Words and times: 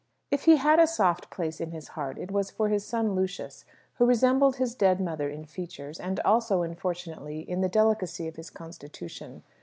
If 0.31 0.45
he 0.45 0.55
had 0.55 0.79
a 0.79 0.87
soft 0.87 1.29
place 1.29 1.61
in 1.61 1.69
his 1.69 1.89
heart, 1.89 2.17
it 2.17 2.31
was 2.31 2.49
for 2.49 2.69
his 2.69 2.83
son 2.83 3.13
Lucius, 3.13 3.65
who 3.99 4.07
resembled 4.07 4.55
his 4.55 4.73
dead 4.73 4.99
mother 4.99 5.29
in 5.29 5.45
features, 5.45 5.99
and 5.99 6.19
also, 6.21 6.63
unfortunately, 6.63 7.41
in 7.41 7.61
the 7.61 7.69
delicacy 7.69 8.27
of 8.27 8.35
his 8.35 8.49
constitution. 8.49 9.43